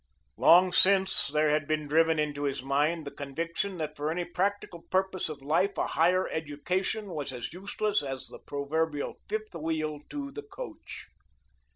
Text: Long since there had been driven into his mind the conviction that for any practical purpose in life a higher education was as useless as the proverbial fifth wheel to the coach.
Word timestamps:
Long 0.35 0.71
since 0.71 1.27
there 1.27 1.49
had 1.51 1.67
been 1.67 1.87
driven 1.87 2.17
into 2.17 2.41
his 2.41 2.63
mind 2.63 3.05
the 3.05 3.11
conviction 3.11 3.77
that 3.77 3.95
for 3.95 4.09
any 4.09 4.25
practical 4.25 4.81
purpose 4.81 5.29
in 5.29 5.35
life 5.35 5.77
a 5.77 5.85
higher 5.85 6.27
education 6.29 7.11
was 7.11 7.31
as 7.31 7.53
useless 7.53 8.01
as 8.01 8.25
the 8.29 8.39
proverbial 8.39 9.21
fifth 9.29 9.53
wheel 9.53 9.99
to 10.09 10.31
the 10.31 10.41
coach. 10.41 11.05